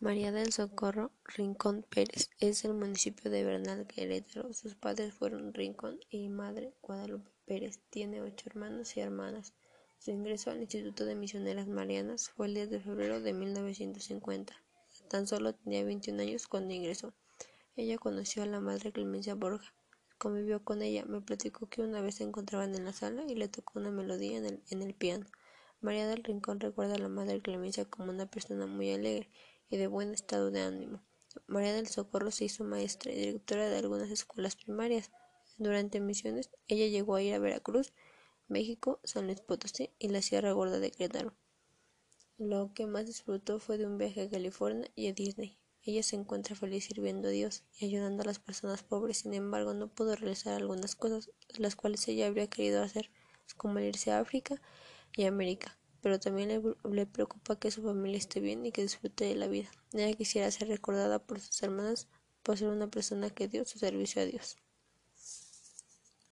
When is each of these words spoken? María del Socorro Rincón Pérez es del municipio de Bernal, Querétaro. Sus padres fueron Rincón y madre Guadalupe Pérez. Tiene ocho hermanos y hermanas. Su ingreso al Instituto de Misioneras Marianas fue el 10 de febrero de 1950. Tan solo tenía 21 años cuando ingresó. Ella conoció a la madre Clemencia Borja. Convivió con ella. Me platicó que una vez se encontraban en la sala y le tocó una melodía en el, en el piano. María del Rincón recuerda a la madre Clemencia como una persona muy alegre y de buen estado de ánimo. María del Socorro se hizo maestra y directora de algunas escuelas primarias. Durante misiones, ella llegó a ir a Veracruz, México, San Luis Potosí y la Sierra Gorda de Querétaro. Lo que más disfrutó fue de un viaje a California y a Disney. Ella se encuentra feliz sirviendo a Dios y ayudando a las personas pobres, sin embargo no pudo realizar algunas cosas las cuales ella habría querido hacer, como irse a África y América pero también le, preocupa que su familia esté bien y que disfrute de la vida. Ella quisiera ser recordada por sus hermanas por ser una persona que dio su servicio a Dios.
María 0.00 0.30
del 0.30 0.52
Socorro 0.52 1.10
Rincón 1.24 1.84
Pérez 1.90 2.30
es 2.38 2.62
del 2.62 2.74
municipio 2.74 3.32
de 3.32 3.42
Bernal, 3.42 3.88
Querétaro. 3.88 4.52
Sus 4.52 4.76
padres 4.76 5.12
fueron 5.12 5.52
Rincón 5.52 5.98
y 6.08 6.28
madre 6.28 6.72
Guadalupe 6.82 7.28
Pérez. 7.46 7.80
Tiene 7.90 8.22
ocho 8.22 8.48
hermanos 8.48 8.96
y 8.96 9.00
hermanas. 9.00 9.54
Su 9.98 10.12
ingreso 10.12 10.52
al 10.52 10.60
Instituto 10.60 11.04
de 11.04 11.16
Misioneras 11.16 11.66
Marianas 11.66 12.28
fue 12.28 12.46
el 12.46 12.54
10 12.54 12.70
de 12.70 12.80
febrero 12.80 13.20
de 13.20 13.32
1950. 13.32 14.54
Tan 15.10 15.26
solo 15.26 15.52
tenía 15.56 15.82
21 15.82 16.22
años 16.22 16.46
cuando 16.46 16.74
ingresó. 16.74 17.12
Ella 17.74 17.98
conoció 17.98 18.44
a 18.44 18.46
la 18.46 18.60
madre 18.60 18.92
Clemencia 18.92 19.34
Borja. 19.34 19.74
Convivió 20.16 20.62
con 20.62 20.80
ella. 20.80 21.06
Me 21.06 21.20
platicó 21.22 21.68
que 21.68 21.82
una 21.82 22.00
vez 22.02 22.14
se 22.14 22.22
encontraban 22.22 22.72
en 22.76 22.84
la 22.84 22.92
sala 22.92 23.24
y 23.26 23.34
le 23.34 23.48
tocó 23.48 23.80
una 23.80 23.90
melodía 23.90 24.38
en 24.38 24.46
el, 24.46 24.62
en 24.70 24.82
el 24.82 24.94
piano. 24.94 25.26
María 25.80 26.06
del 26.06 26.22
Rincón 26.22 26.60
recuerda 26.60 26.94
a 26.94 26.98
la 26.98 27.08
madre 27.08 27.40
Clemencia 27.40 27.84
como 27.84 28.12
una 28.12 28.26
persona 28.26 28.66
muy 28.66 28.92
alegre 28.92 29.28
y 29.70 29.76
de 29.76 29.86
buen 29.86 30.14
estado 30.14 30.50
de 30.50 30.62
ánimo. 30.62 31.02
María 31.46 31.72
del 31.72 31.88
Socorro 31.88 32.30
se 32.30 32.44
hizo 32.44 32.64
maestra 32.64 33.12
y 33.12 33.16
directora 33.16 33.68
de 33.68 33.78
algunas 33.78 34.10
escuelas 34.10 34.56
primarias. 34.56 35.10
Durante 35.56 36.00
misiones, 36.00 36.50
ella 36.66 36.86
llegó 36.86 37.16
a 37.16 37.22
ir 37.22 37.34
a 37.34 37.38
Veracruz, 37.38 37.92
México, 38.48 39.00
San 39.04 39.26
Luis 39.26 39.40
Potosí 39.40 39.90
y 39.98 40.08
la 40.08 40.22
Sierra 40.22 40.52
Gorda 40.52 40.78
de 40.78 40.90
Querétaro. 40.90 41.34
Lo 42.38 42.72
que 42.72 42.86
más 42.86 43.06
disfrutó 43.06 43.58
fue 43.58 43.78
de 43.78 43.86
un 43.86 43.98
viaje 43.98 44.22
a 44.22 44.30
California 44.30 44.90
y 44.94 45.08
a 45.08 45.12
Disney. 45.12 45.58
Ella 45.82 46.02
se 46.02 46.16
encuentra 46.16 46.54
feliz 46.54 46.84
sirviendo 46.84 47.28
a 47.28 47.30
Dios 47.30 47.64
y 47.78 47.86
ayudando 47.86 48.22
a 48.22 48.26
las 48.26 48.38
personas 48.38 48.82
pobres, 48.82 49.18
sin 49.18 49.34
embargo 49.34 49.74
no 49.74 49.88
pudo 49.88 50.14
realizar 50.16 50.54
algunas 50.54 50.96
cosas 50.96 51.30
las 51.56 51.76
cuales 51.76 52.06
ella 52.08 52.26
habría 52.26 52.48
querido 52.48 52.82
hacer, 52.82 53.10
como 53.56 53.78
irse 53.80 54.10
a 54.10 54.20
África 54.20 54.60
y 55.16 55.24
América 55.24 55.77
pero 56.00 56.18
también 56.20 56.76
le, 56.90 57.06
preocupa 57.06 57.58
que 57.58 57.70
su 57.70 57.82
familia 57.82 58.18
esté 58.18 58.40
bien 58.40 58.64
y 58.64 58.72
que 58.72 58.82
disfrute 58.82 59.24
de 59.24 59.34
la 59.34 59.48
vida. 59.48 59.68
Ella 59.92 60.14
quisiera 60.16 60.50
ser 60.50 60.68
recordada 60.68 61.18
por 61.18 61.40
sus 61.40 61.62
hermanas 61.62 62.08
por 62.42 62.56
ser 62.56 62.68
una 62.68 62.88
persona 62.88 63.30
que 63.30 63.48
dio 63.48 63.64
su 63.64 63.78
servicio 63.78 64.22
a 64.22 64.24
Dios. 64.24 64.56